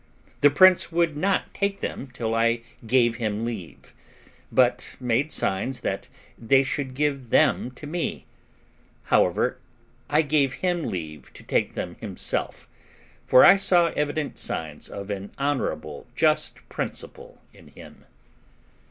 [0.41, 3.93] The prince would not take them till I gave him leave,
[4.51, 8.25] but made signs that they should give them to me;
[9.13, 9.59] however,
[10.09, 12.67] I gave him leave to take them himself,
[13.27, 18.05] for I saw evident signs of an honourable just principle in him.